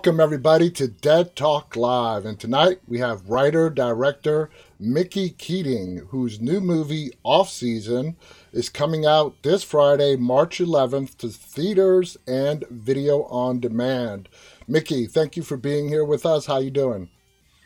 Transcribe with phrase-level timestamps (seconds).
[0.00, 2.24] Welcome, everybody, to Dead Talk Live.
[2.24, 8.16] And tonight we have writer director Mickey Keating, whose new movie, Off Season,
[8.50, 14.30] is coming out this Friday, March 11th, to theaters and video on demand.
[14.66, 16.46] Mickey, thank you for being here with us.
[16.46, 17.10] How you doing?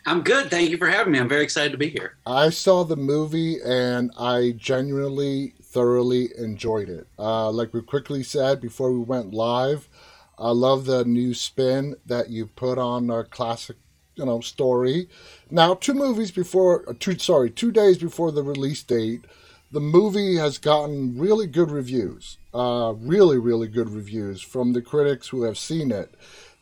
[0.05, 0.51] I'm good.
[0.51, 1.20] Thank you for having me.
[1.20, 2.16] I'm very excited to be here.
[2.27, 7.06] I saw the movie and I genuinely, thoroughly enjoyed it.
[7.16, 9.89] Uh, like we quickly said before we went live,
[10.38, 13.77] I love the new spin that you put on a classic,
[14.16, 15.09] you know, story.
[15.51, 19.25] Now, two movies before, two sorry, two days before the release date,
[19.70, 22.39] the movie has gotten really good reviews.
[22.53, 26.14] Uh, really, really good reviews from the critics who have seen it.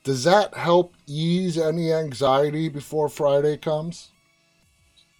[0.04, 4.08] Does that help ease any anxiety before Friday comes?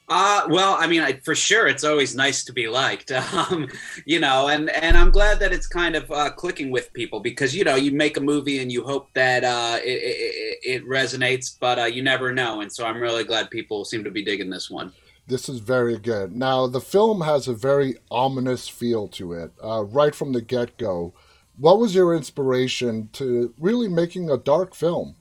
[0.08, 3.68] Uh, well, I mean, I, for sure, it's always nice to be liked, um,
[4.04, 7.54] you know, and, and I'm glad that it's kind of uh, clicking with people because,
[7.54, 11.56] you know, you make a movie and you hope that uh, it, it, it, resonates,
[11.58, 12.60] but uh, you never know.
[12.60, 14.92] And so I'm really glad people seem to be digging this one.
[15.28, 16.34] This is very good.
[16.34, 20.76] Now, the film has a very ominous feel to it, uh, right from the get
[20.76, 21.14] go.
[21.56, 25.14] What was your inspiration to really making a dark film?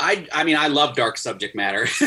[0.00, 1.86] I, I mean, I love dark subject matter,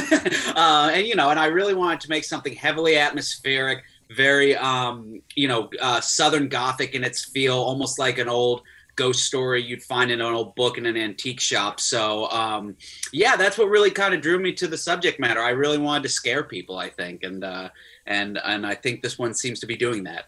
[0.56, 5.22] uh, and you know, and I really wanted to make something heavily atmospheric, very, um,
[5.36, 8.64] you know, uh, Southern Gothic in its feel, almost like an old
[8.96, 11.80] ghost story you'd find in an old book in an antique shop.
[11.80, 12.76] So, um,
[13.12, 15.40] yeah, that's what really kind of drew me to the subject matter.
[15.40, 17.70] I really wanted to scare people, I think, and uh,
[18.06, 20.26] and and I think this one seems to be doing that.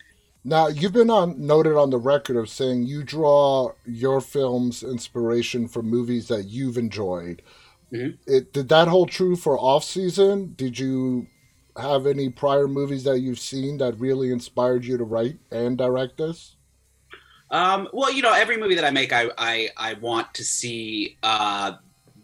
[0.47, 5.67] Now, you've been on noted on the record of saying you draw your film's inspiration
[5.67, 7.41] from movies that you've enjoyed.
[7.91, 8.31] Mm-hmm.
[8.31, 10.53] It, did that hold true for off season?
[10.55, 11.25] Did you
[11.75, 16.17] have any prior movies that you've seen that really inspired you to write and direct
[16.17, 16.55] this?
[17.49, 21.17] Um, well, you know, every movie that I make, I I, I want to see
[21.23, 21.73] uh,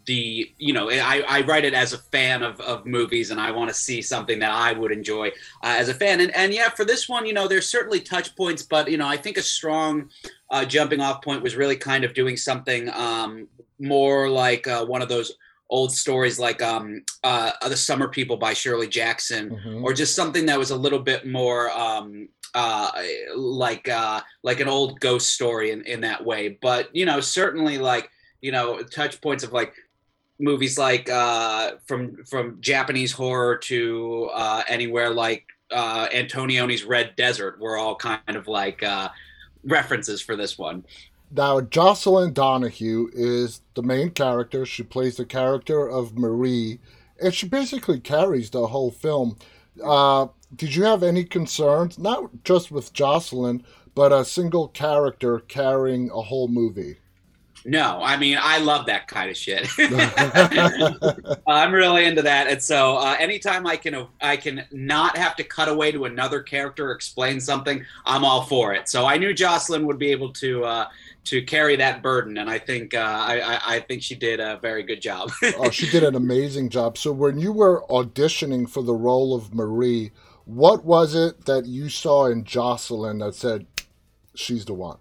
[0.06, 3.50] the you know I, I write it as a fan of, of movies and i
[3.50, 6.70] want to see something that i would enjoy uh, as a fan and, and yeah
[6.70, 9.42] for this one you know there's certainly touch points but you know i think a
[9.42, 10.08] strong
[10.50, 13.48] uh, jumping off point was really kind of doing something um,
[13.78, 15.32] more like uh, one of those
[15.70, 19.84] old stories like um, uh, the summer people by shirley jackson mm-hmm.
[19.84, 22.90] or just something that was a little bit more um, uh,
[23.36, 27.78] like uh, like an old ghost story in, in that way but you know certainly
[27.78, 28.10] like
[28.42, 29.72] you know touch points of like
[30.38, 37.60] movies like uh, from from Japanese horror to uh, anywhere like uh, Antonioni's Red Desert
[37.60, 39.08] were all kind of like uh,
[39.64, 40.84] references for this one.
[41.34, 44.66] Now, Jocelin Donahue is the main character.
[44.66, 46.78] She plays the character of Marie,
[47.22, 49.38] and she basically carries the whole film.
[49.82, 53.64] Uh, did you have any concerns, not just with Jocelin,
[53.94, 56.98] but a single character carrying a whole movie?
[57.64, 59.68] No, I mean I love that kind of shit.
[61.46, 65.44] I'm really into that, and so uh, anytime I can, I can not have to
[65.44, 68.88] cut away to another character explain something, I'm all for it.
[68.88, 70.88] So I knew Jocelin would be able to uh,
[71.24, 74.82] to carry that burden, and I think uh, I, I, think she did a very
[74.82, 75.30] good job.
[75.56, 76.98] oh, she did an amazing job.
[76.98, 80.10] So when you were auditioning for the role of Marie,
[80.44, 83.66] what was it that you saw in Jocelin that said
[84.34, 84.98] she's the one?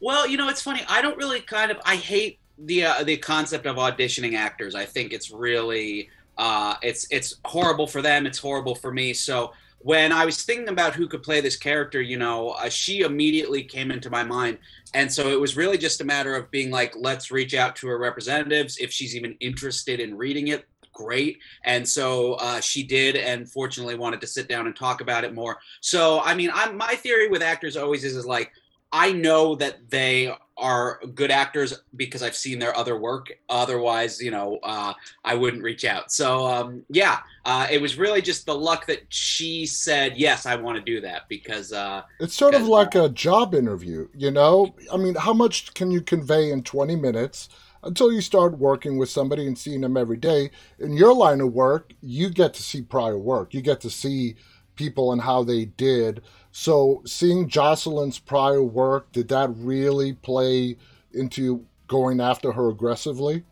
[0.00, 0.82] Well, you know, it's funny.
[0.88, 1.78] I don't really kind of.
[1.84, 4.74] I hate the uh, the concept of auditioning actors.
[4.74, 8.26] I think it's really uh, it's it's horrible for them.
[8.26, 9.12] It's horrible for me.
[9.12, 13.00] So when I was thinking about who could play this character, you know, uh, she
[13.02, 14.58] immediately came into my mind,
[14.94, 17.86] and so it was really just a matter of being like, let's reach out to
[17.88, 20.64] her representatives if she's even interested in reading it.
[20.92, 25.24] Great, and so uh, she did, and fortunately wanted to sit down and talk about
[25.24, 25.58] it more.
[25.82, 28.50] So, I mean, I'm, my theory with actors always is is like
[28.96, 33.30] I know that they are good actors because I've seen their other work.
[33.50, 36.10] Otherwise, you know, uh, I wouldn't reach out.
[36.10, 40.56] So, um, yeah, uh, it was really just the luck that she said, yes, I
[40.56, 41.74] want to do that because.
[41.74, 44.74] Uh, it's sort of like a job interview, you know?
[44.90, 47.50] I mean, how much can you convey in 20 minutes?
[47.82, 50.50] Until you start working with somebody and seeing them every day.
[50.78, 53.52] In your line of work, you get to see prior work.
[53.52, 54.36] You get to see
[54.74, 56.22] people and how they did.
[56.58, 60.78] So, seeing Jocelin's prior work, did that really play
[61.12, 63.44] into going after her aggressively?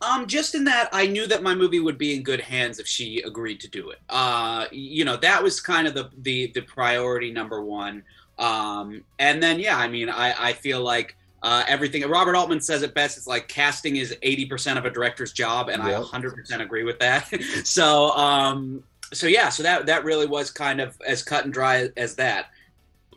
[0.00, 2.86] Um, just in that I knew that my movie would be in good hands if
[2.86, 3.98] she agreed to do it.
[4.08, 8.04] Uh, you know, that was kind of the the, the priority number one.
[8.38, 12.08] Um, and then yeah, I mean, I, I feel like uh, everything.
[12.08, 13.18] Robert Altman says it best.
[13.18, 15.98] It's like casting is eighty percent of a director's job, and yep.
[15.98, 17.28] I hundred percent agree with that.
[17.64, 21.88] so um, so yeah, so that that really was kind of as cut and dry
[21.96, 22.46] as that.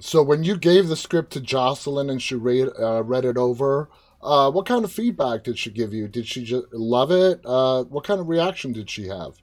[0.01, 3.89] So when you gave the script to Jocelin and she read uh, read it over,
[4.21, 6.07] Uh, what kind of feedback did she give you?
[6.07, 7.39] Did she just love it?
[7.45, 9.39] Uh, what kind of reaction did she have?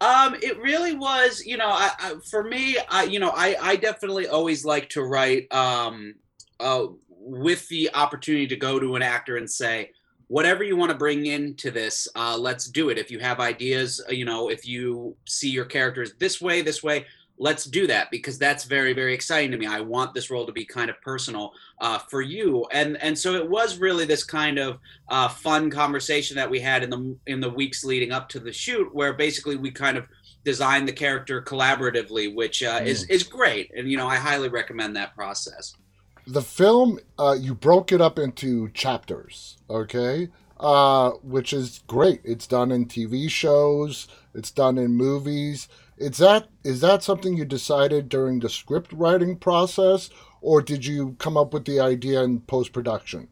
[0.00, 3.76] Um, it really was, you know, I, I, for me, I, you know, I, I
[3.76, 6.16] definitely always like to write um,
[6.58, 9.92] uh, with the opportunity to go to an actor and say,
[10.32, 12.96] whatever you want to bring into this, uh, let's do it.
[12.96, 16.82] If you have ideas, uh, you know, if you see your characters this way, this
[16.82, 17.04] way,
[17.36, 20.52] let's do that because that's very very exciting to me i want this role to
[20.52, 21.50] be kind of personal
[21.80, 26.36] uh, for you and and so it was really this kind of uh, fun conversation
[26.36, 29.56] that we had in the in the weeks leading up to the shoot where basically
[29.56, 30.04] we kind of
[30.44, 32.86] designed the character collaboratively which uh, mm.
[32.86, 35.74] is is great and you know i highly recommend that process
[36.26, 40.28] the film uh, you broke it up into chapters okay?
[40.60, 42.20] Uh, which is great.
[42.24, 44.06] It's done in tv shows.
[44.34, 45.68] It's done in movies.
[45.98, 50.10] Is that is that something you decided during the script writing process,
[50.40, 53.28] or did you come up with the idea in post production?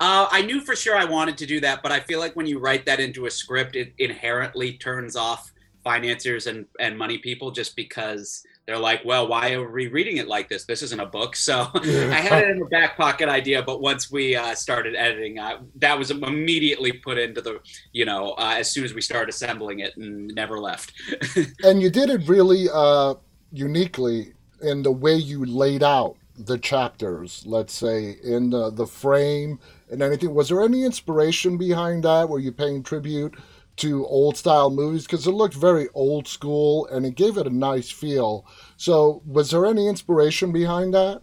[0.00, 2.46] Uh, I knew for sure I wanted to do that, but I feel like when
[2.46, 5.52] you write that into a script, it inherently turns off
[5.84, 10.26] financiers and, and money people just because they're like, well, why are we reading it
[10.26, 10.64] like this?
[10.64, 11.36] This isn't a book.
[11.36, 15.38] So I had it in the back pocket idea, but once we uh, started editing,
[15.38, 17.60] uh, that was immediately put into the,
[17.92, 20.94] you know, uh, as soon as we started assembling it and never left.
[21.62, 23.14] and you did it really uh,
[23.52, 24.32] uniquely
[24.62, 29.60] in the way you laid out the chapters, let's say, in the, the frame
[29.90, 30.34] and anything.
[30.34, 32.28] Was there any inspiration behind that?
[32.28, 33.34] Were you paying tribute?
[33.76, 37.50] To old style movies because it looked very old school and it gave it a
[37.50, 38.46] nice feel.
[38.76, 41.22] So, was there any inspiration behind that?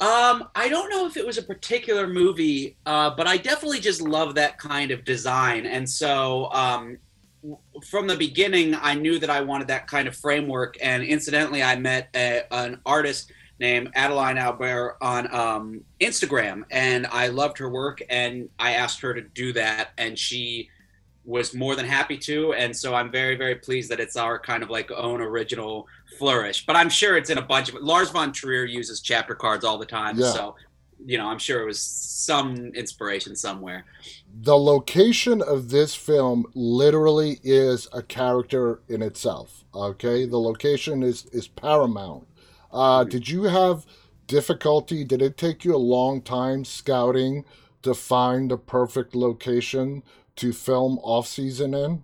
[0.00, 4.00] Um, I don't know if it was a particular movie, uh, but I definitely just
[4.00, 5.66] love that kind of design.
[5.66, 6.96] And so, um,
[7.86, 10.76] from the beginning, I knew that I wanted that kind of framework.
[10.80, 17.28] And incidentally, I met a, an artist named Adeline Albert on um, Instagram, and I
[17.28, 18.02] loved her work.
[18.08, 20.70] And I asked her to do that, and she
[21.24, 24.62] was more than happy to and so i'm very very pleased that it's our kind
[24.62, 25.86] of like own original
[26.18, 26.66] flourish.
[26.66, 29.78] But i'm sure it's in a bunch of lars von trier uses chapter cards all
[29.78, 30.32] the time yeah.
[30.32, 30.56] so
[31.04, 33.86] you know i'm sure it was some inspiration somewhere.
[34.42, 40.26] The location of this film literally is a character in itself okay?
[40.26, 42.26] The location is is paramount.
[42.72, 43.86] Uh, did you have
[44.26, 47.44] difficulty did it take you a long time scouting
[47.82, 50.04] to find the perfect location
[50.40, 52.02] to film off season in?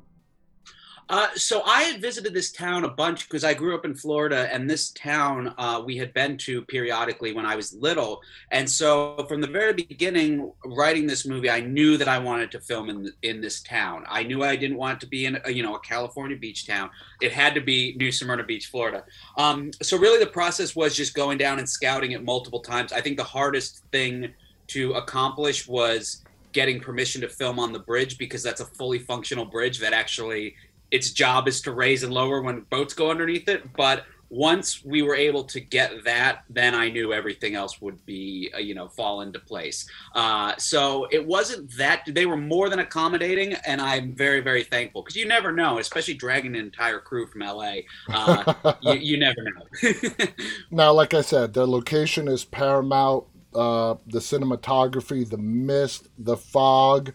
[1.09, 4.53] Uh, so I had visited this town a bunch because I grew up in Florida,
[4.53, 8.21] and this town uh, we had been to periodically when I was little.
[8.51, 12.61] And so from the very beginning, writing this movie, I knew that I wanted to
[12.61, 14.05] film in in this town.
[14.09, 16.91] I knew I didn't want to be in a, you know a California beach town.
[17.21, 19.05] It had to be New Smyrna Beach, Florida.
[19.39, 22.93] Um, so really, the process was just going down and scouting it multiple times.
[22.93, 24.35] I think the hardest thing
[24.69, 26.25] to accomplish was
[26.57, 30.57] getting permission to film on the bridge because that's a fully functional bridge that actually
[30.91, 33.71] its job is to raise and lower when boats go underneath it.
[33.77, 38.51] But once we were able to get that, then I knew everything else would be,
[38.55, 39.87] uh, you know, fall into place.
[40.15, 45.03] Uh, so it wasn't that they were more than accommodating, and I'm very, very thankful
[45.03, 47.81] because you never know, especially dragging an entire crew from LA.
[48.09, 50.27] Uh, you, you never know.
[50.71, 57.13] now, like I said, the location is paramount uh, the cinematography, the mist, the fog.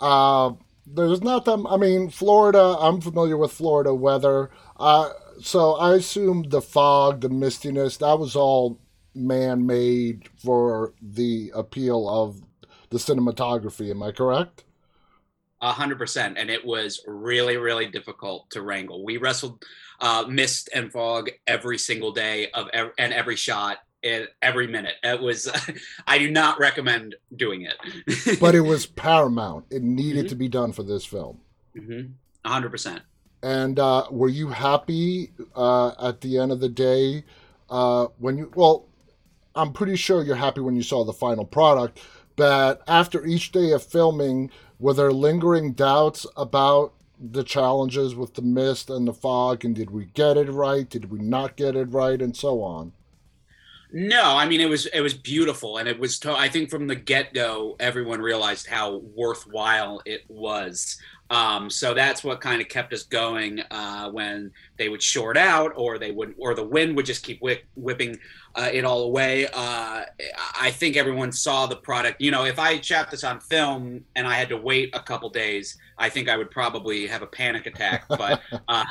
[0.00, 0.52] Uh,
[0.86, 1.64] there's not that.
[1.68, 2.76] I mean, Florida.
[2.78, 8.36] I'm familiar with Florida weather, uh, so I assume the fog, the mistiness, that was
[8.36, 8.80] all
[9.14, 12.42] man-made for the appeal of
[12.90, 13.90] the cinematography.
[13.90, 14.64] Am I correct?
[15.60, 19.04] A hundred percent, and it was really, really difficult to wrangle.
[19.04, 19.64] We wrestled
[20.00, 24.94] uh, mist and fog every single day of ev- and every shot, it every minute.
[25.02, 25.48] It was
[26.06, 28.40] I do not recommend doing it.
[28.40, 29.66] but it was paramount.
[29.70, 30.28] It needed mm-hmm.
[30.28, 31.40] to be done for this film.
[31.76, 32.12] Mm-hmm.
[32.48, 33.00] 100%.
[33.42, 37.24] And uh, were you happy uh, at the end of the day
[37.70, 38.86] uh, when you well
[39.54, 42.00] I'm pretty sure you're happy when you saw the final product,
[42.36, 48.42] but after each day of filming, were there lingering doubts about the challenges with the
[48.42, 50.88] mist and the fog and did we get it right?
[50.88, 52.92] Did we not get it right and so on?
[53.90, 56.18] No, I mean it was it was beautiful, and it was.
[56.20, 60.98] To, I think from the get go, everyone realized how worthwhile it was.
[61.30, 65.72] Um, so that's what kind of kept us going uh, when they would short out,
[65.76, 68.18] or they would, or the wind would just keep whip, whipping
[68.54, 69.46] uh, it all away.
[69.46, 70.04] Uh,
[70.58, 72.20] I think everyone saw the product.
[72.20, 75.28] You know, if I shot this on film and I had to wait a couple
[75.28, 78.04] days, I think I would probably have a panic attack.
[78.08, 78.84] But uh,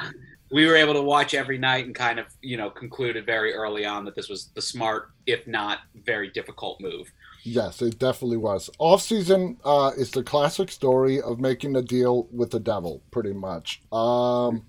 [0.51, 3.85] we were able to watch every night and kind of you know concluded very early
[3.85, 7.11] on that this was the smart if not very difficult move
[7.47, 8.69] Yes, it definitely was.
[8.77, 13.31] Off season uh, is the classic story of making a deal with the devil, pretty
[13.31, 13.81] much.
[13.89, 14.65] Um,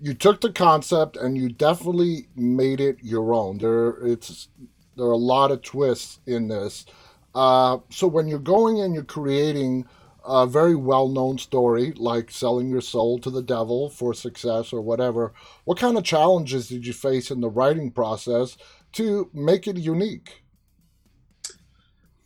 [0.00, 3.58] you took the concept and you definitely made it your own.
[3.58, 4.48] There, it's
[4.96, 6.86] there are a lot of twists in this.
[7.36, 9.86] Uh, so when you're going and you're creating
[10.28, 15.32] a very well-known story like selling your soul to the devil for success or whatever,
[15.64, 18.56] what kind of challenges did you face in the writing process
[18.92, 20.42] to make it unique?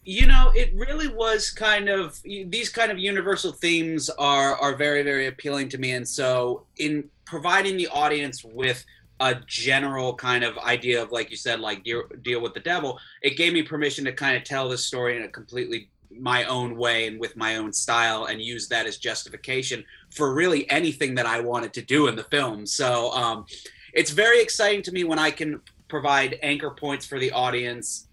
[0.04, 5.02] you know it really was kind of these kind of universal themes are are very
[5.02, 8.84] very appealing to me and so in providing the audience with
[9.20, 12.98] a general kind of idea of like you said like deal, deal with the devil
[13.22, 15.88] it gave me permission to kind of tell this story in a completely
[16.20, 20.70] my own way and with my own style and use that as justification for really
[20.70, 22.66] anything that i wanted to do in the film.
[22.66, 23.46] So um,
[23.92, 28.08] it's very exciting to me when i can provide anchor points for the audience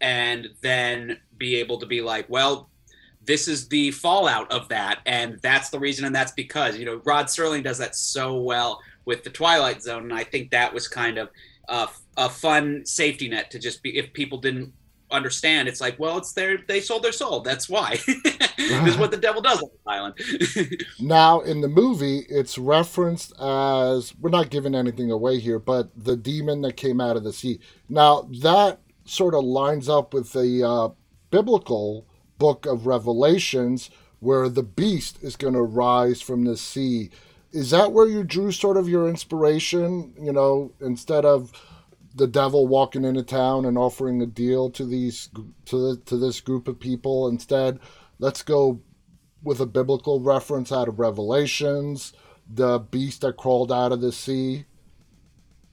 [0.00, 2.68] and then be able to be like, well,
[3.24, 7.00] this is the fallout of that, and that's the reason, and that's because you know
[7.04, 10.86] Rod Serling does that so well with the Twilight Zone, and I think that was
[10.86, 11.30] kind of
[11.68, 14.72] a, a fun safety net to just be if people didn't
[15.10, 17.90] understand it's like well it's their they sold their soul that's why
[18.56, 23.32] this is what the devil does on the island now in the movie it's referenced
[23.40, 27.32] as we're not giving anything away here but the demon that came out of the
[27.32, 30.88] sea now that sort of lines up with the uh,
[31.30, 32.06] biblical
[32.38, 37.10] book of Revelations, where the beast is going to rise from the sea.
[37.52, 40.12] Is that where you drew sort of your inspiration?
[40.20, 41.52] You know, instead of
[42.16, 45.28] the devil walking into town and offering a deal to these
[45.66, 47.78] to the, to this group of people, instead,
[48.18, 48.80] let's go
[49.42, 52.14] with a biblical reference out of Revelations,
[52.52, 54.64] the beast that crawled out of the sea.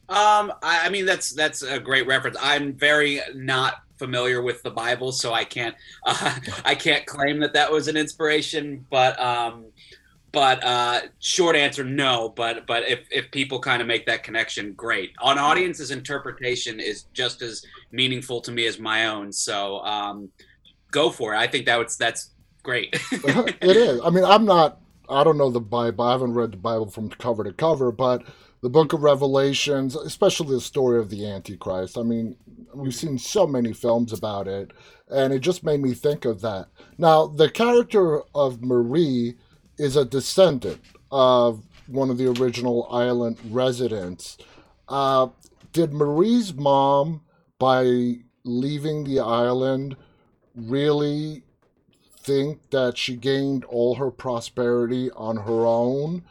[0.10, 2.38] Um, I, I mean that's that's a great reference.
[2.42, 7.54] I'm very not familiar with the Bible, so I can't uh, I can't claim that
[7.54, 8.86] that was an inspiration.
[8.90, 9.66] But um,
[10.34, 12.34] but uh, short answer, no.
[12.36, 15.12] But but if if people kind of make that connection, great.
[15.24, 19.32] An audience's interpretation is just as meaningful to me as my own.
[19.32, 20.30] So um,
[20.92, 21.38] go for it.
[21.38, 22.32] I think that was that's
[22.64, 22.90] great.
[23.12, 24.02] it is.
[24.04, 24.82] I mean, I'm not.
[25.08, 26.04] I don't know the Bible.
[26.04, 28.24] I haven't read the Bible from cover to cover, but
[28.62, 31.96] the book of Revelations, especially the story of the Antichrist.
[31.96, 32.38] I mean,
[32.74, 34.72] we've seen so many films about it,
[35.10, 36.70] and it just made me think of that.
[36.98, 39.36] Now, the character of Marie
[39.78, 44.38] is a descendant of one of the original island residents.
[44.88, 45.28] Uh,
[45.72, 47.22] did Marie's mom,
[47.60, 49.96] by leaving the island,
[50.56, 51.44] really
[52.18, 56.24] think that she gained all her prosperity on her own?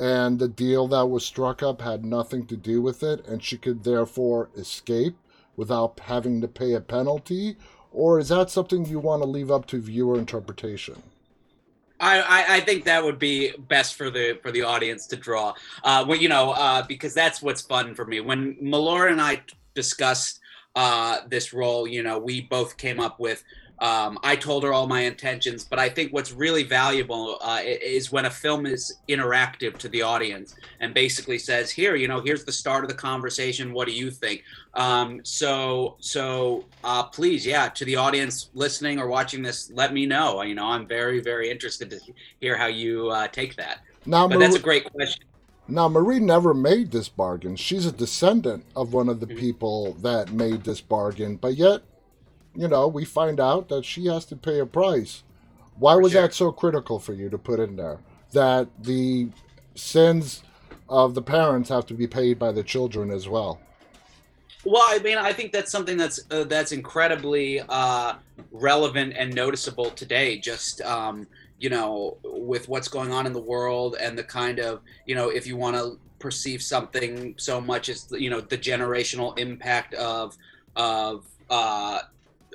[0.00, 3.58] and the deal that was struck up had nothing to do with it, and she
[3.58, 5.14] could therefore escape
[5.56, 7.56] without having to pay a penalty?
[7.92, 11.02] Or is that something you want to leave up to viewer interpretation?
[12.00, 15.54] I, I, I think that would be best for the for the audience to draw.
[15.84, 18.20] Uh, well, you know, uh, because that's what's fun for me.
[18.20, 19.42] When Melora and I
[19.74, 20.40] discussed
[20.74, 23.44] uh, this role, you know, we both came up with
[23.80, 28.12] um, I told her all my intentions, but I think what's really valuable uh, is
[28.12, 32.44] when a film is interactive to the audience and basically says, "Here, you know, here's
[32.44, 33.72] the start of the conversation.
[33.72, 34.42] What do you think?"
[34.74, 40.04] Um, so, so uh, please, yeah, to the audience listening or watching this, let me
[40.04, 40.42] know.
[40.42, 42.00] You know, I'm very, very interested to
[42.40, 43.80] hear how you uh, take that.
[44.04, 45.24] Now, but Marie, that's a great question.
[45.68, 47.54] Now, Marie never made this bargain.
[47.56, 49.38] She's a descendant of one of the mm-hmm.
[49.38, 51.82] people that made this bargain, but yet
[52.54, 55.22] you know, we find out that she has to pay a price.
[55.78, 57.98] Why was that so critical for you to put in there?
[58.32, 59.28] That the
[59.74, 60.42] sins
[60.88, 63.60] of the parents have to be paid by the children as well.
[64.64, 68.14] Well, I mean, I think that's something that's uh, that's incredibly uh,
[68.52, 70.38] relevant and noticeable today.
[70.38, 71.26] Just um,
[71.58, 75.30] you know, with what's going on in the world and the kind of you know,
[75.30, 80.36] if you want to perceive something so much as you know the generational impact of
[80.76, 82.00] of uh,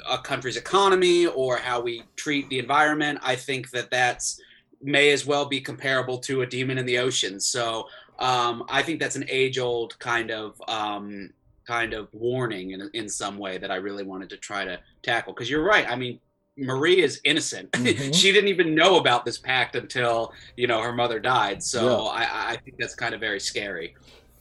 [0.09, 4.39] a country's economy or how we treat the environment, I think that that's
[4.81, 7.39] may as well be comparable to a demon in the ocean.
[7.39, 7.87] So
[8.19, 11.31] um, I think that's an age-old kind of um,
[11.65, 15.33] kind of warning in in some way that I really wanted to try to tackle.
[15.33, 15.89] Because you're right.
[15.89, 16.19] I mean,
[16.57, 17.69] Marie is innocent.
[17.85, 18.11] Mm-hmm.
[18.13, 21.61] she didn't even know about this pact until you know her mother died.
[21.61, 22.09] So yeah.
[22.09, 23.95] I, I think that's kind of very scary.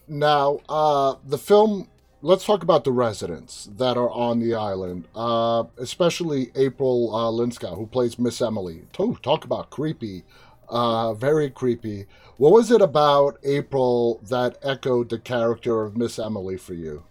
[0.07, 1.89] Now, uh, the film
[2.25, 7.69] let's talk about the residents that are on the island, uh, especially April uh, Linska,
[7.69, 8.83] who plays Miss Emily.
[8.99, 10.25] Oh, talk about creepy.
[10.69, 12.07] Uh, very creepy.
[12.39, 17.05] What was it about April that echoed the character of Miss Emily for you?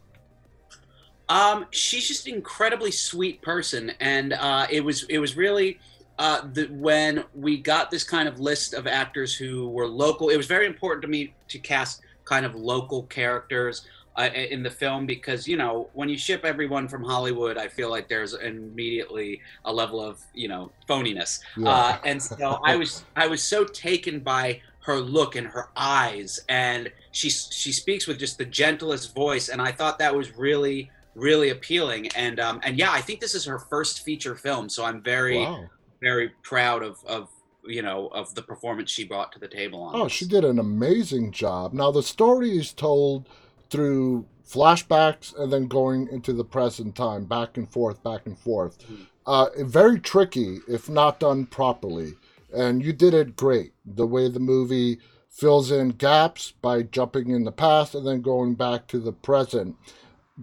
[1.29, 5.79] Um, she's just an incredibly sweet person, and uh, it was it was really
[6.17, 10.29] uh, the, when we got this kind of list of actors who were local.
[10.29, 14.69] It was very important to me to cast kind of local characters uh, in the
[14.69, 19.41] film because you know when you ship everyone from Hollywood, I feel like there's immediately
[19.65, 21.69] a level of you know phoniness, yeah.
[21.69, 26.41] uh, and so I was I was so taken by her look and her eyes,
[26.49, 30.91] and she she speaks with just the gentlest voice, and I thought that was really
[31.15, 34.85] really appealing, and um, and yeah, I think this is her first feature film, so
[34.85, 35.65] I'm very wow.
[36.01, 37.29] very proud of of
[37.65, 40.11] you know of the performance she brought to the table on oh this.
[40.11, 43.29] she did an amazing job now the story is told
[43.73, 48.77] through flashbacks and then going into the present time back and forth back and forth
[48.83, 49.03] mm-hmm.
[49.25, 52.13] uh, very tricky if not done properly
[52.53, 53.73] and you did it great.
[53.85, 54.99] The way the movie
[55.29, 59.75] fills in gaps by jumping in the past and then going back to the present.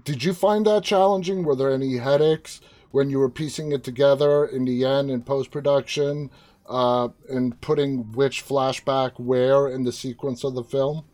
[0.04, 1.44] Did you find that challenging?
[1.44, 2.60] Were there any headaches
[2.90, 6.30] when you were piecing it together in the end in post production
[6.68, 11.04] uh, and putting which flashback where in the sequence of the film?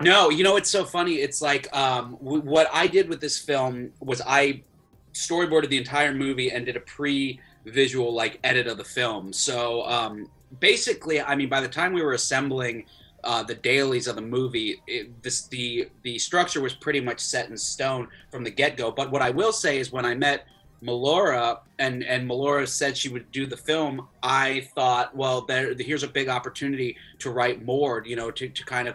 [0.00, 1.16] No, you know it's so funny.
[1.16, 4.62] It's like um, w- what I did with this film was I
[5.12, 9.32] storyboarded the entire movie and did a pre visual like edit of the film.
[9.32, 10.30] So um,
[10.60, 12.86] basically, I mean, by the time we were assembling
[13.24, 17.50] uh, the dailies of the movie, it, this the the structure was pretty much set
[17.50, 18.90] in stone from the get go.
[18.90, 20.46] But what I will say is, when I met
[20.82, 26.04] Melora and and Melora said she would do the film, I thought, well, there here's
[26.04, 28.94] a big opportunity to write more, you know, to to kind of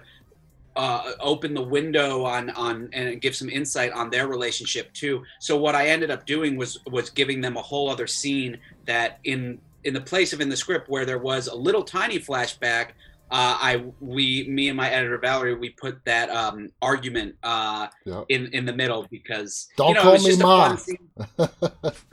[0.76, 5.24] uh, open the window on on and give some insight on their relationship too.
[5.40, 9.20] So what I ended up doing was was giving them a whole other scene that
[9.24, 12.90] in in the place of in the script where there was a little tiny flashback.
[13.32, 18.26] Uh, I we me and my editor Valerie we put that um, argument uh, yep.
[18.30, 20.78] in in the middle because don't you know, call me mom.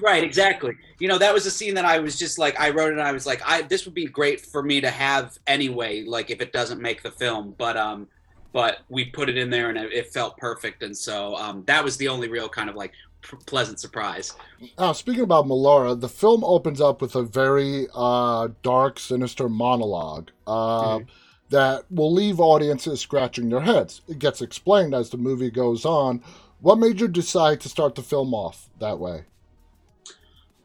[0.01, 0.75] right, exactly.
[1.01, 2.93] You know that was a scene that I was just like I wrote it.
[2.93, 6.05] and I was like I this would be great for me to have anyway.
[6.05, 8.09] Like if it doesn't make the film, but um
[8.53, 10.83] but we put it in there and it, felt perfect.
[10.83, 14.35] And so um, that was the only real kind of like p- pleasant surprise.
[14.93, 20.31] Speaking about Melora, the film opens up with a very uh, dark, sinister monologue.
[20.47, 21.11] Uh, mm-hmm.
[21.49, 24.01] That will leave audiences scratching their heads.
[24.09, 26.23] It gets explained as the movie goes on.
[26.61, 29.25] What made you decide to start the film off that way?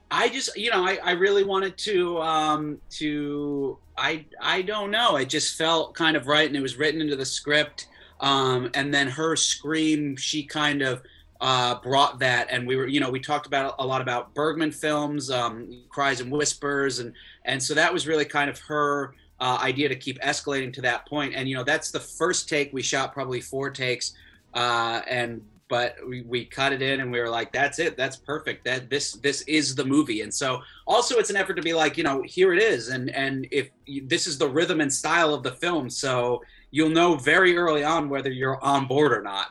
[0.10, 5.17] I just, you know, I, I really wanted to um, to I I don't know.
[5.17, 7.88] It just felt kind of right, and it was written into the script.
[8.20, 11.04] Um, and then her scream, she kind of
[11.39, 14.72] uh, brought that, and we were, you know, we talked about a lot about Bergman
[14.72, 17.13] films, um, Cries and Whispers, and
[17.46, 21.08] and so that was really kind of her uh, idea to keep escalating to that
[21.08, 21.34] point.
[21.36, 24.13] And you know, that's the first take we shot, probably four takes,
[24.54, 27.98] uh, and but we, we cut it in and we were like that's it.
[27.98, 28.64] That's perfect.
[28.66, 30.22] That this this is the movie.
[30.22, 32.90] And so also it's an effort to be like you know here it is.
[32.90, 36.90] And and if you, this is the rhythm and style of the film so you'll
[36.90, 39.48] know very early on whether you're on board or not.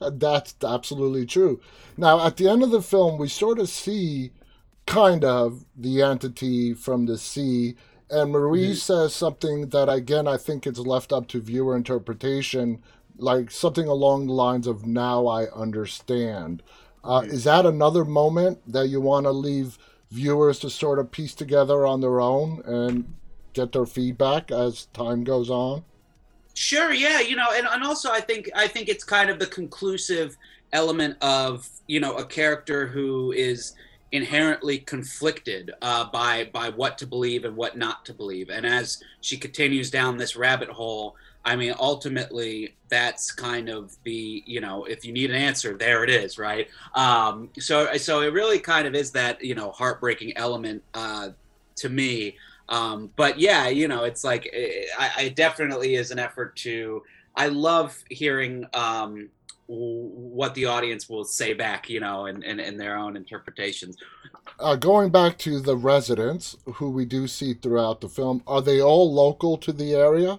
[0.18, 1.60] That's absolutely true.
[1.96, 4.32] Now at the end of the film we sort of see
[4.86, 7.74] kind of the entity from the sea
[8.10, 8.74] and marie mm-hmm.
[8.74, 12.82] says something that again i think is left up to viewer interpretation
[13.16, 16.62] like something along the lines of "Now I understand."
[17.02, 19.78] Uh, Is that another moment that you want to leave
[20.10, 23.14] viewers to sort of piece together on their own and
[23.52, 25.84] get their feedback as time goes on?
[26.54, 29.46] Sure, yeah, you know, and, and also I think I think it's kind of the
[29.46, 30.36] conclusive
[30.72, 33.74] element of you know a character who is
[34.12, 39.02] inherently conflicted uh, by by what to believe and what not to believe, and as
[39.20, 44.84] she continues down this rabbit hole, I mean, ultimately, that's kind of the you know,
[44.84, 46.68] if you need an answer, there it is, right?
[46.94, 51.30] Um, so, so it really kind of is that you know heartbreaking element uh,
[51.76, 52.36] to me.
[52.70, 57.02] Um, but yeah, you know, it's like it, I, it definitely is an effort to.
[57.36, 59.28] I love hearing um,
[59.66, 63.96] what the audience will say back, you know, and in, in, in, their own interpretations.
[64.60, 68.82] Uh, going back to the residents who we do see throughout the film, are they
[68.82, 70.38] all local to the area?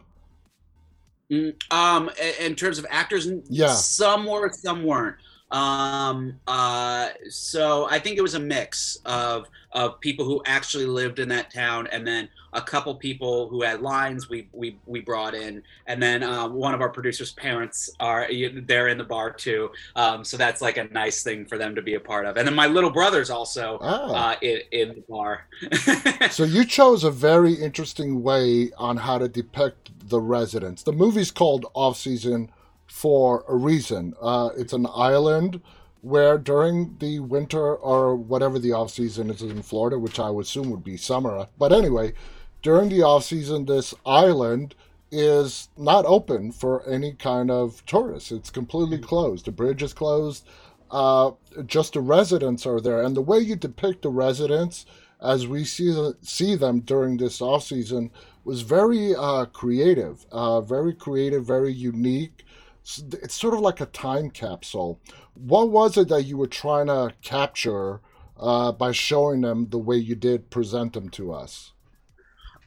[1.31, 5.15] Mm, um, in terms of actors, yeah, some were, some weren't.
[5.51, 11.19] Um, uh, so I think it was a mix of of people who actually lived
[11.19, 15.35] in that town, and then a couple people who had lines we we, we brought
[15.35, 18.27] in, and then uh, one of our producers' parents are
[18.63, 19.69] they're in the bar too.
[19.95, 22.37] Um, so that's like a nice thing for them to be a part of.
[22.37, 24.15] And then my little brother's also oh.
[24.15, 25.45] uh, in, in the bar.
[26.31, 30.83] so you chose a very interesting way on how to depict the residents.
[30.83, 32.49] The movie's called Off Season
[32.95, 34.13] for a reason.
[34.21, 35.59] Uh, it's an island
[35.99, 40.45] where during the winter or whatever the off season is in Florida, which I would
[40.45, 41.45] assume would be summer.
[41.57, 42.13] But anyway,
[42.61, 44.75] during the off season, this island
[45.11, 48.31] is not open for any kind of tourists.
[48.31, 49.43] It's completely closed.
[49.43, 50.47] The bridge is closed.
[50.89, 51.31] Uh,
[51.65, 54.85] just the residents are there, and the way you depict the residents
[55.21, 58.09] as we see see them during this off season
[58.45, 62.45] was very uh, creative, uh, very creative, very unique.
[62.85, 64.99] It's sort of like a time capsule.
[65.33, 67.99] What was it that you were trying to capture
[68.37, 71.71] uh, by showing them the way you did present them to us?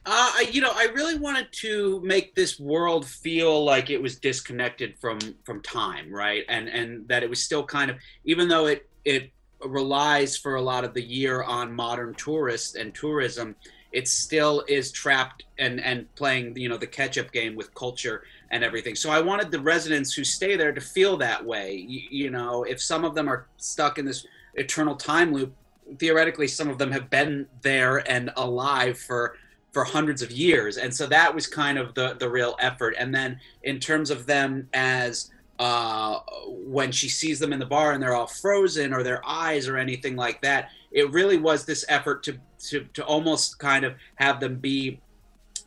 [0.05, 4.97] Uh, you know, I really wanted to make this world feel like it was disconnected
[4.99, 6.43] from from time, right?
[6.49, 9.31] And and that it was still kind of, even though it it
[9.65, 13.55] relies for a lot of the year on modern tourists and tourism,
[13.91, 18.23] it still is trapped and and playing you know the catch up game with culture
[18.51, 18.95] and everything.
[18.95, 21.75] So I wanted the residents who stay there to feel that way.
[21.75, 24.25] You, you know, if some of them are stuck in this
[24.55, 25.53] eternal time loop,
[25.97, 29.35] theoretically some of them have been there and alive for
[29.71, 33.13] for hundreds of years and so that was kind of the the real effort and
[33.13, 38.01] then in terms of them as uh, when she sees them in the bar and
[38.01, 42.23] they're all frozen or their eyes or anything like that it really was this effort
[42.23, 44.99] to to, to almost kind of have them be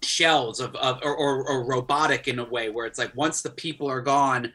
[0.03, 3.51] shells of, of or, or, or robotic in a way where it's like once the
[3.51, 4.53] people are gone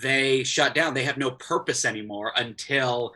[0.00, 0.94] they shut down.
[0.94, 3.14] They have no purpose anymore until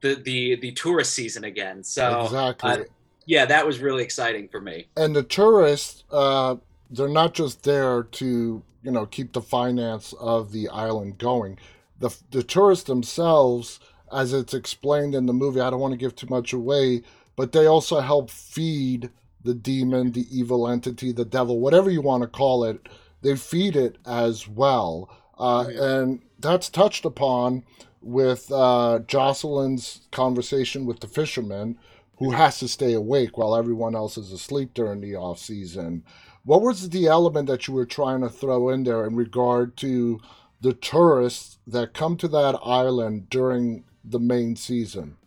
[0.00, 1.82] the the the tourist season again.
[1.82, 2.70] So exactly.
[2.70, 2.78] uh,
[3.26, 4.86] yeah, that was really exciting for me.
[4.96, 6.56] And the tourists, uh,
[6.90, 11.58] they're not just there to you know keep the finance of the island going.
[11.98, 13.80] The the tourists themselves,
[14.12, 17.02] as it's explained in the movie, I don't want to give too much away,
[17.36, 19.10] but they also help feed
[19.44, 22.88] the demon, the evil entity, the devil, whatever you want to call it.
[23.22, 27.64] They feed it as well, uh, and that's touched upon
[28.00, 31.78] with uh, Jocelin's conversation with the fisherman
[32.18, 36.04] who has to stay awake while everyone else is asleep during the off season.
[36.48, 40.18] What was the element that you were trying to throw in there in regard to
[40.62, 45.18] the tourists that come to that island during the main season?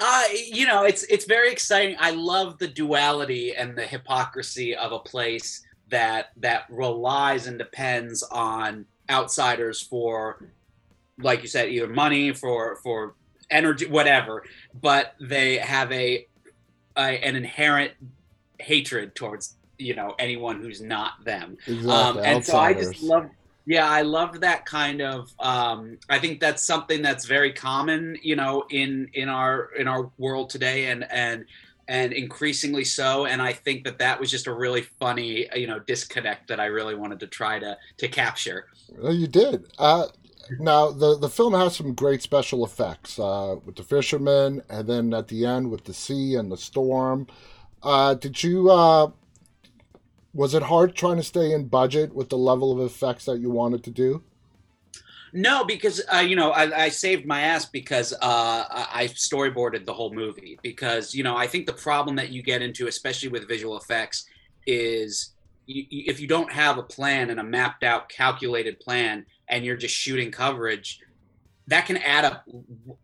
[0.00, 1.96] Uh, you know, it's it's very exciting.
[2.00, 8.22] I love the duality and the hypocrisy of a place that that relies and depends
[8.22, 10.48] on outsiders for
[11.18, 13.16] like you said either money for for
[13.50, 14.44] energy, whatever,
[14.80, 16.26] but they have a,
[16.96, 17.92] a an inherent
[18.58, 21.56] hatred towards you know anyone who's not them.
[21.66, 21.90] Exactly.
[21.90, 23.30] Um, and so I just love.
[23.68, 25.32] Yeah, I love that kind of.
[25.40, 30.10] Um, I think that's something that's very common, you know, in in our in our
[30.18, 31.44] world today, and and
[31.88, 33.26] and increasingly so.
[33.26, 36.66] And I think that that was just a really funny, you know, disconnect that I
[36.66, 38.66] really wanted to try to to capture.
[38.96, 39.66] Well, you did.
[39.78, 40.06] Uh,
[40.58, 45.12] now the the film has some great special effects uh, with the fishermen, and then
[45.12, 47.26] at the end with the sea and the storm.
[47.82, 48.70] Uh, did you?
[50.36, 53.50] Was it hard trying to stay in budget with the level of effects that you
[53.50, 54.22] wanted to do?
[55.32, 59.94] No, because uh, you know I, I, saved my ass because uh, I storyboarded the
[59.94, 60.58] whole movie.
[60.62, 64.26] Because you know I think the problem that you get into, especially with visual effects,
[64.66, 65.30] is
[65.64, 69.76] you, if you don't have a plan and a mapped out, calculated plan, and you're
[69.76, 71.00] just shooting coverage,
[71.66, 72.44] that can add up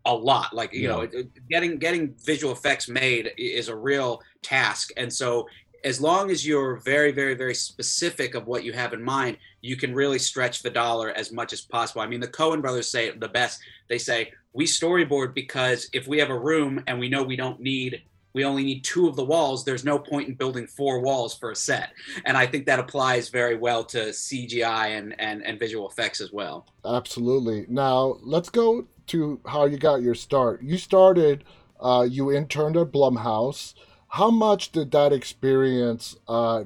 [0.05, 0.53] a lot.
[0.53, 0.89] Like you yeah.
[0.89, 1.07] know,
[1.49, 5.47] getting getting visual effects made is a real task, and so
[5.83, 9.75] as long as you're very very very specific of what you have in mind you
[9.75, 13.11] can really stretch the dollar as much as possible i mean the Coen brothers say
[13.11, 17.23] the best they say we storyboard because if we have a room and we know
[17.23, 18.01] we don't need
[18.33, 21.51] we only need two of the walls, there's no point in building four walls for
[21.51, 21.91] a set.
[22.25, 26.31] And I think that applies very well to CGI and, and, and visual effects as
[26.31, 26.65] well.
[26.83, 27.65] Absolutely.
[27.69, 30.63] Now, let's go to how you got your start.
[30.63, 31.43] You started,
[31.79, 33.75] uh, you interned at Blumhouse.
[34.13, 36.65] How much did that experience uh,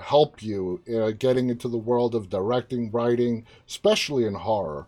[0.00, 4.86] help you uh, getting into the world of directing, writing, especially in horror?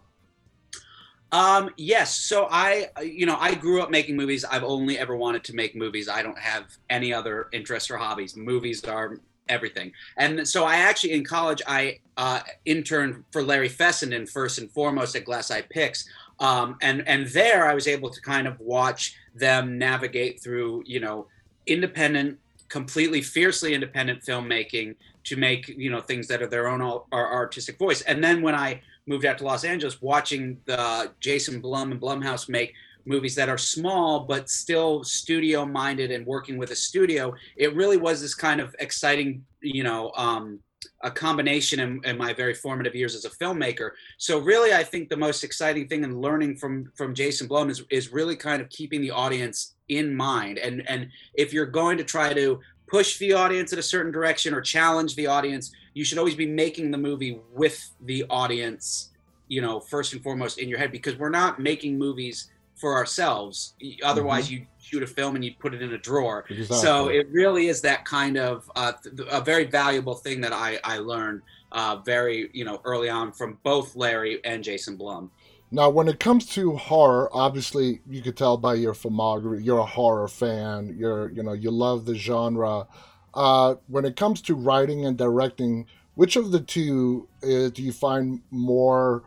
[1.32, 2.14] Um, yes.
[2.14, 4.46] So I, you know, I grew up making movies.
[4.46, 6.08] I've only ever wanted to make movies.
[6.08, 8.36] I don't have any other interests or hobbies.
[8.38, 9.18] Movies are
[9.50, 9.92] everything.
[10.16, 15.14] And so I actually, in college, I uh, interned for Larry Fessenden first and foremost
[15.14, 16.08] at Glass Eye Pix.
[16.40, 21.00] Um, and and there I was able to kind of watch them navigate through, you
[21.00, 21.26] know,
[21.66, 27.78] independent, completely fiercely independent filmmaking to make you know things that are their own artistic
[27.78, 28.02] voice.
[28.02, 32.48] And then when I moved out to Los Angeles, watching the Jason Blum and Blumhouse
[32.48, 32.74] make
[33.06, 37.98] movies that are small but still studio minded and working with a studio, it really
[37.98, 40.58] was this kind of exciting, you know, um,
[41.02, 43.90] a combination in, in, my very formative years as a filmmaker.
[44.18, 47.82] So really, I think the most exciting thing in learning from from Jason Blum is
[47.90, 50.58] is really kind of keeping the audience in mind.
[50.58, 54.54] And and if you're going to try to push the audience in a certain direction
[54.54, 59.10] or challenge the audience, you should always be making the movie with the audience,
[59.48, 63.74] you know, first and foremost in your head because we're not making movies for ourselves.
[64.02, 64.54] Otherwise, mm-hmm.
[64.54, 66.44] you shoot a film and you put it in a drawer.
[66.48, 66.76] Exactly.
[66.78, 68.92] So it really is that kind of uh,
[69.30, 71.42] a very valuable thing that I I learned
[71.72, 75.30] uh, very you know early on from both Larry and Jason Blum.
[75.74, 79.84] Now, when it comes to horror, obviously you could tell by your filmography, you're a
[79.84, 80.94] horror fan.
[80.96, 82.86] You're, you know, you love the genre.
[83.34, 87.90] Uh, when it comes to writing and directing, which of the two is, do you
[87.90, 89.24] find more,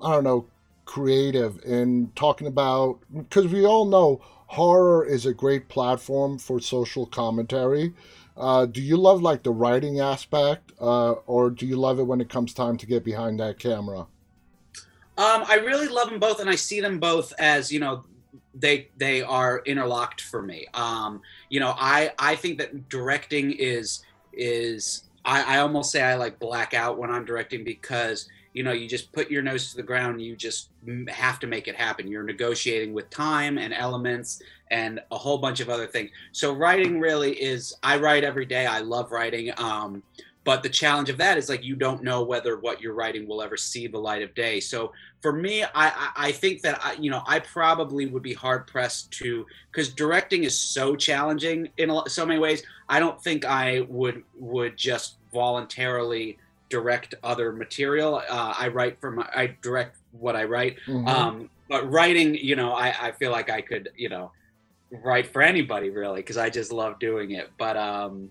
[0.00, 0.46] I don't know,
[0.86, 3.00] creative in talking about?
[3.14, 7.92] Because we all know horror is a great platform for social commentary.
[8.38, 12.22] Uh, do you love like the writing aspect, uh, or do you love it when
[12.22, 14.06] it comes time to get behind that camera?
[15.18, 18.04] Um, I really love them both, and I see them both as you know
[18.54, 20.66] they they are interlocked for me.
[20.74, 26.14] Um, you know, I I think that directing is is I, I almost say I
[26.14, 29.76] like black out when I'm directing because you know you just put your nose to
[29.76, 30.70] the ground you just
[31.08, 32.08] have to make it happen.
[32.08, 36.10] You're negotiating with time and elements and a whole bunch of other things.
[36.32, 38.66] So writing really is i write every day.
[38.66, 39.52] I love writing.
[39.58, 40.02] Um,
[40.44, 43.42] but the challenge of that is like you don't know whether what you're writing will
[43.42, 44.60] ever see the light of day.
[44.60, 48.66] So for me i i think that i you know i probably would be hard
[48.66, 52.62] pressed to because directing is so challenging in a, so many ways.
[52.88, 58.16] I don't think i would would just voluntarily direct other material.
[58.16, 60.76] Uh, i write for my i direct what i write.
[60.86, 61.06] Mm-hmm.
[61.06, 64.32] um, but writing you know I, I feel like i could you know
[64.90, 67.50] write for anybody really because i just love doing it.
[67.58, 68.30] But um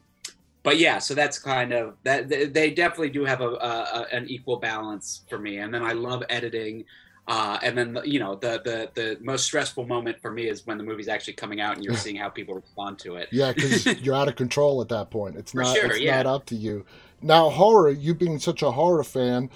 [0.63, 2.29] but yeah, so that's kind of that.
[2.29, 6.23] They definitely do have a, a an equal balance for me, and then I love
[6.29, 6.85] editing.
[7.27, 10.77] Uh, and then you know the, the the most stressful moment for me is when
[10.77, 13.29] the movie's actually coming out and you're seeing how people respond to it.
[13.31, 15.35] Yeah, because you're out of control at that point.
[15.37, 16.17] It's not sure, it's yeah.
[16.17, 16.85] not up to you.
[17.21, 17.91] Now, horror.
[17.91, 19.49] You being such a horror fan,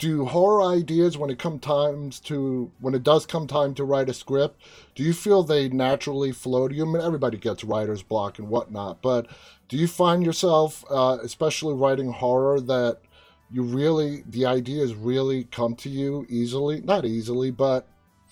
[0.00, 4.08] do horror ideas when it come times to when it does come time to write
[4.08, 4.60] a script?
[4.94, 6.88] Do you feel they naturally flow to you?
[6.88, 9.28] I mean, everybody gets writer's block and whatnot, but
[9.68, 12.98] do you find yourself, uh, especially writing horror, that
[13.52, 16.80] you really the ideas really come to you easily?
[16.80, 17.86] Not easily, but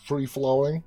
[0.07, 0.83] free flowing.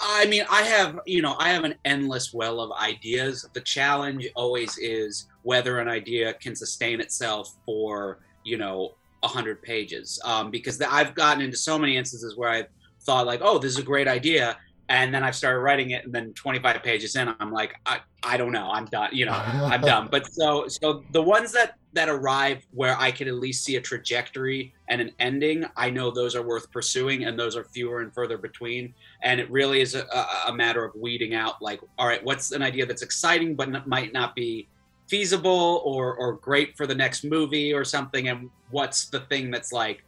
[0.00, 3.48] I mean, I have, you know, I have an endless well of ideas.
[3.54, 10.20] The challenge always is whether an idea can sustain itself for, you know, 100 pages.
[10.24, 12.68] Um, because I've gotten into so many instances where I've
[13.02, 14.56] thought, like, oh, this is a great idea
[14.88, 18.36] and then I've started writing it, and then 25 pages in, I'm like, I, I
[18.36, 19.10] don't know, I'm done.
[19.12, 20.08] You know, I'm done.
[20.10, 23.80] But so so the ones that that arrive where I can at least see a
[23.80, 28.12] trajectory and an ending, I know those are worth pursuing, and those are fewer and
[28.14, 28.94] further between.
[29.22, 30.06] And it really is a,
[30.46, 34.12] a matter of weeding out, like, all right, what's an idea that's exciting but might
[34.12, 34.68] not be
[35.08, 39.72] feasible or or great for the next movie or something, and what's the thing that's
[39.72, 40.02] like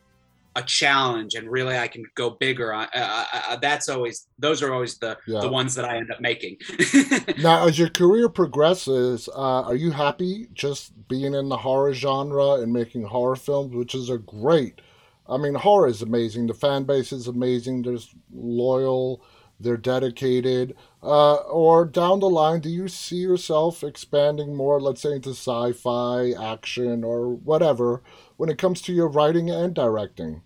[0.58, 2.74] a challenge and really I can go bigger.
[2.74, 5.40] Uh, uh, uh, that's always those are always the yeah.
[5.40, 6.56] the ones that I end up making.
[7.38, 12.54] now, as your career progresses, uh, are you happy just being in the horror genre
[12.54, 14.80] and making horror films, which is a great.
[15.28, 16.46] I mean, horror is amazing.
[16.46, 17.82] The fan base is amazing.
[17.82, 19.22] There's loyal.
[19.60, 20.76] They're dedicated.
[21.02, 26.32] Uh, or down the line, do you see yourself expanding more, let's say, into sci-fi,
[26.32, 28.02] action, or whatever,
[28.36, 30.42] when it comes to your writing and directing?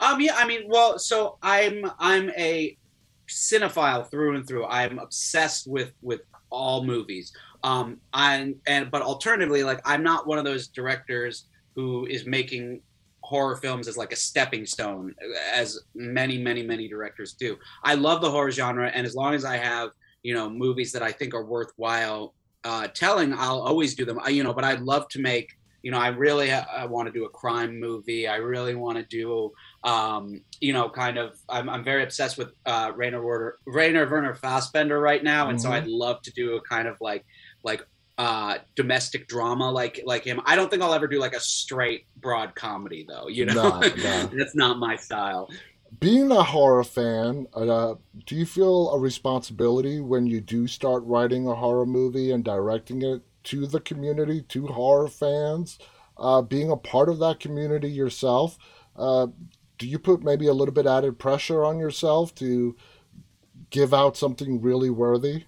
[0.00, 2.76] Um, yeah, I mean, well, so I'm I'm a
[3.28, 4.66] cinephile through and through.
[4.66, 7.32] I'm obsessed with with all movies.
[7.62, 12.82] Um, I'm and but alternatively, like I'm not one of those directors who is making
[13.22, 15.14] horror films as like a stepping stone,
[15.52, 17.56] as many many many directors do.
[17.84, 19.90] I love the horror genre, and as long as I have
[20.22, 24.20] you know movies that I think are worthwhile uh, telling, I'll always do them.
[24.22, 25.50] I, you know, but I'd love to make
[25.82, 28.28] you know, I really I want to do a crime movie.
[28.28, 31.36] I really want to do, um, you know, kind of.
[31.48, 35.68] I'm, I'm very obsessed with uh, Rainer Werner, Rainer Werner Fassbinder right now, and mm-hmm.
[35.68, 37.24] so I'd love to do a kind of like
[37.64, 37.84] like
[38.18, 40.40] uh, domestic drama like like him.
[40.44, 43.28] I don't think I'll ever do like a straight broad comedy though.
[43.28, 43.80] You know,
[44.32, 45.50] that's not my style.
[46.00, 47.94] Being a horror fan, uh,
[48.24, 53.02] do you feel a responsibility when you do start writing a horror movie and directing
[53.02, 55.78] it to the community, to horror fans,
[56.16, 58.58] uh, being a part of that community yourself.
[58.96, 59.28] Uh,
[59.78, 62.76] do you put maybe a little bit added pressure on yourself to
[63.70, 65.44] give out something really worthy?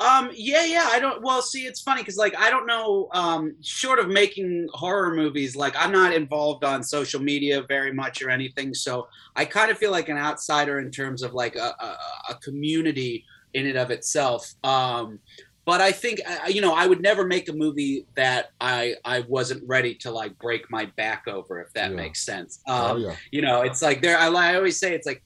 [0.00, 0.88] Um, yeah, yeah.
[0.92, 1.22] I don't.
[1.22, 3.08] Well, see, it's funny because like I don't know.
[3.12, 8.22] Um, short of making horror movies, like I'm not involved on social media very much
[8.22, 8.74] or anything.
[8.74, 11.98] So I kind of feel like an outsider in terms of like a, a,
[12.30, 14.54] a community in and of itself.
[14.62, 15.18] Um,
[15.64, 19.20] but I think uh, you know I would never make a movie that I I
[19.28, 21.96] wasn't ready to like break my back over, if that Yeah.
[21.96, 22.60] makes sense.
[22.68, 24.16] oh Um, yeah, You know, it's like there.
[24.16, 25.22] I, I always say it's like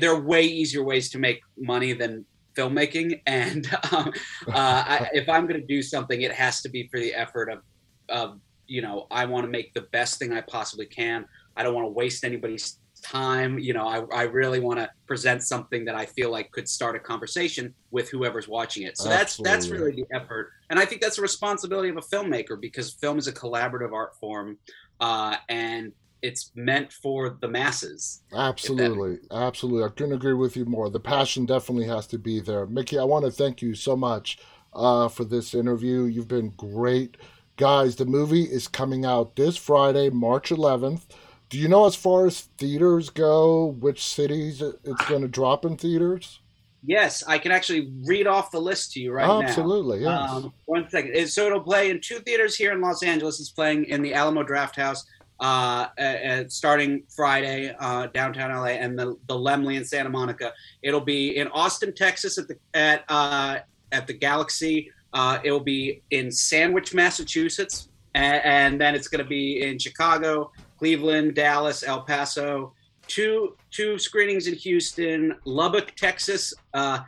[0.00, 2.24] there are way easier ways to make money than
[2.56, 4.12] filmmaking, and um,
[4.48, 7.50] uh, I, if I'm going to do something, it has to be for the effort
[7.50, 7.60] of
[8.08, 11.26] of you know I want to make the best thing I possibly can.
[11.56, 13.58] I don't want to waste anybody's time.
[13.58, 16.96] You know, I, I really want to present something that I feel like could start
[16.96, 18.98] a conversation with whoever's watching it.
[18.98, 22.60] So that's that's really the effort, and I think that's the responsibility of a filmmaker
[22.60, 24.58] because film is a collaborative art form,
[25.00, 28.22] uh, and it's meant for the masses.
[28.34, 29.84] absolutely, absolutely.
[29.84, 30.90] I couldn't agree with you more.
[30.90, 32.66] The passion definitely has to be there.
[32.66, 34.38] Mickey, I want to thank you so much
[34.72, 36.04] uh, for this interview.
[36.04, 37.16] You've been great,
[37.56, 37.96] guys.
[37.96, 41.02] The movie is coming out this Friday, March 11th.
[41.48, 45.76] Do you know as far as theaters go, which cities it's going to drop in
[45.76, 46.38] theaters?
[46.82, 49.42] Yes, I can actually read off the list to you right now.
[49.42, 50.30] Absolutely, yes.
[50.30, 51.28] Um, one second.
[51.28, 53.38] So it'll play in two theaters here in Los Angeles.
[53.38, 55.04] It's playing in the Alamo Drafthouse
[55.40, 60.52] uh, uh, starting Friday, uh, downtown LA, and the the Laemmle in Santa Monica.
[60.82, 63.58] It'll be in Austin, Texas, at the at uh,
[63.92, 64.92] at the Galaxy.
[65.12, 69.78] Uh, it will be in Sandwich, Massachusetts, and, and then it's going to be in
[69.78, 72.74] Chicago, Cleveland, Dallas, El Paso.
[73.08, 77.00] Two two screenings in Houston, Lubbock, Texas, uh,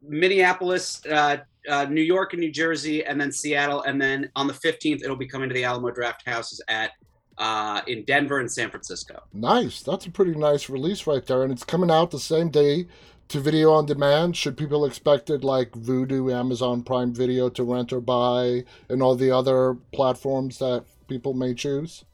[0.00, 4.54] Minneapolis, uh, uh, New York and New Jersey, and then Seattle, and then on the
[4.54, 6.92] 15th it'll be coming to the Alamo Drafthouses at
[7.38, 9.22] uh, in Denver and San Francisco.
[9.32, 9.82] Nice.
[9.82, 11.42] That's a pretty nice release right there.
[11.42, 12.86] And it's coming out the same day
[13.28, 14.36] to video on demand.
[14.36, 19.14] Should people expect it like Vudu, Amazon Prime Video to rent or buy, and all
[19.14, 22.04] the other platforms that people may choose?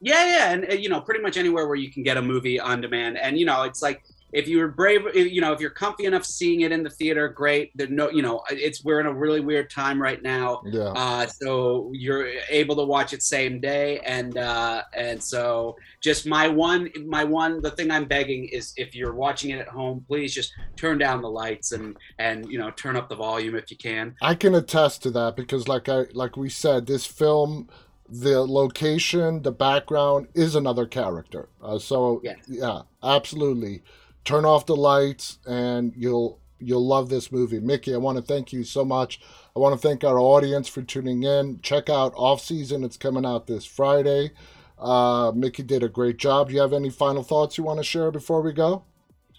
[0.00, 2.60] Yeah, yeah, and uh, you know, pretty much anywhere where you can get a movie
[2.60, 6.04] on demand, and you know, it's like if you're brave, you know, if you're comfy
[6.04, 7.76] enough seeing it in the theater, great.
[7.76, 10.62] There no, you know, it's we're in a really weird time right now.
[10.66, 10.92] Yeah.
[10.94, 16.48] Uh, so you're able to watch it same day, and uh, and so just my
[16.48, 20.34] one, my one, the thing I'm begging is if you're watching it at home, please
[20.34, 23.76] just turn down the lights and and you know turn up the volume if you
[23.76, 24.14] can.
[24.20, 27.68] I can attest to that because, like I like we said, this film,
[28.08, 31.48] the location, the background is another character.
[31.62, 32.34] Uh, so Yeah.
[32.46, 33.82] yeah, absolutely.
[34.24, 37.60] Turn off the lights, and you'll you'll love this movie.
[37.60, 39.20] Mickey, I want to thank you so much.
[39.54, 41.60] I want to thank our audience for tuning in.
[41.62, 44.32] Check out Offseason; it's coming out this Friday.
[44.78, 46.48] Uh, Mickey did a great job.
[46.48, 48.84] Do you have any final thoughts you want to share before we go?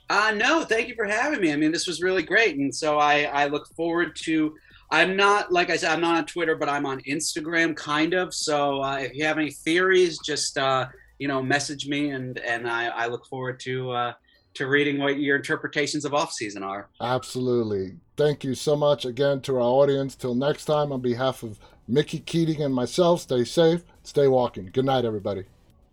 [0.09, 1.53] Uh, no, thank you for having me.
[1.53, 4.55] I mean, this was really great, and so I I look forward to.
[4.91, 8.33] I'm not like I said, I'm not on Twitter, but I'm on Instagram, kind of.
[8.33, 10.87] So uh, if you have any theories, just uh,
[11.19, 14.13] you know, message me, and and I, I look forward to uh,
[14.55, 16.89] to reading what your interpretations of Offseason are.
[17.01, 17.97] Absolutely.
[18.17, 20.15] Thank you so much again to our audience.
[20.15, 24.69] Till next time, on behalf of Mickey Keating and myself, stay safe, stay walking.
[24.71, 25.43] Good night, everybody.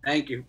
[0.03, 0.45] Thank you.